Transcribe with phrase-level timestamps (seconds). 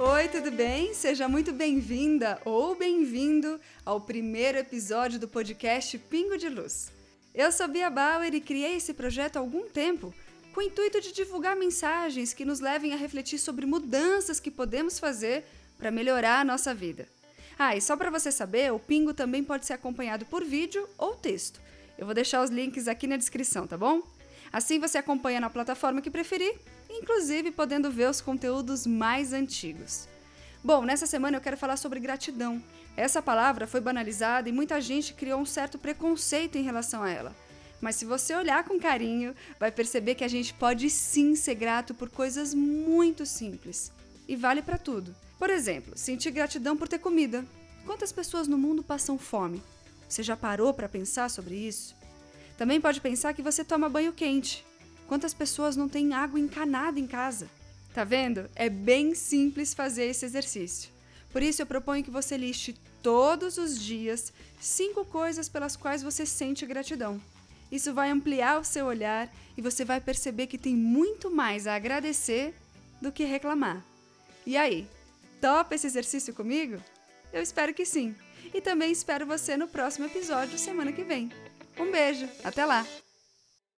[0.00, 0.94] Oi, tudo bem?
[0.94, 6.92] Seja muito bem-vinda ou bem-vindo ao primeiro episódio do podcast Pingo de Luz.
[7.34, 10.14] Eu sou Bia Bauer e criei esse projeto há algum tempo
[10.54, 15.00] com o intuito de divulgar mensagens que nos levem a refletir sobre mudanças que podemos
[15.00, 15.44] fazer
[15.76, 17.08] para melhorar a nossa vida.
[17.58, 21.16] Ah, e só para você saber, o Pingo também pode ser acompanhado por vídeo ou
[21.16, 21.60] texto.
[21.98, 24.00] Eu vou deixar os links aqui na descrição, tá bom?
[24.52, 26.58] Assim você acompanha na plataforma que preferir,
[26.88, 30.08] inclusive podendo ver os conteúdos mais antigos.
[30.62, 32.62] Bom, nessa semana eu quero falar sobre gratidão.
[32.96, 37.36] Essa palavra foi banalizada e muita gente criou um certo preconceito em relação a ela.
[37.80, 41.94] Mas se você olhar com carinho, vai perceber que a gente pode sim ser grato
[41.94, 43.92] por coisas muito simples.
[44.26, 45.14] E vale para tudo.
[45.38, 47.44] Por exemplo, sentir gratidão por ter comida.
[47.86, 49.62] Quantas pessoas no mundo passam fome?
[50.08, 51.94] Você já parou para pensar sobre isso?
[52.58, 54.66] Também pode pensar que você toma banho quente.
[55.06, 57.48] Quantas pessoas não têm água encanada em casa?
[57.94, 58.50] Tá vendo?
[58.56, 60.90] É bem simples fazer esse exercício.
[61.32, 66.26] Por isso eu proponho que você liste todos os dias cinco coisas pelas quais você
[66.26, 67.20] sente gratidão.
[67.70, 71.76] Isso vai ampliar o seu olhar e você vai perceber que tem muito mais a
[71.76, 72.54] agradecer
[73.00, 73.84] do que reclamar.
[74.44, 74.88] E aí,
[75.40, 76.82] topa esse exercício comigo?
[77.32, 78.16] Eu espero que sim.
[78.52, 81.30] E também espero você no próximo episódio semana que vem.
[81.78, 82.84] Um beijo, até lá!